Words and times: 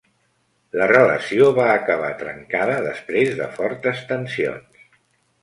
La 0.79 0.85
relació 0.91 1.49
va 1.59 1.67
acabar 1.73 2.09
trencada 2.23 2.79
després 2.87 3.37
de 3.43 3.51
fortes 3.61 4.03
tensions. 4.15 4.83